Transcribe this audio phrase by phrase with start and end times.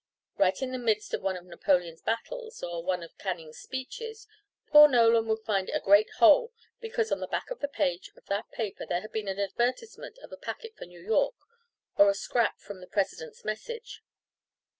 [0.35, 4.27] Right in the midst of one of Napoleon's battles, or one of Canning's speeches,
[4.65, 8.25] poor Nolan would find a great hole, because on the back of the page of
[8.25, 11.35] that paper there had been an advertisement of a packet for New York,
[11.99, 14.01] or a scrap from the President's message.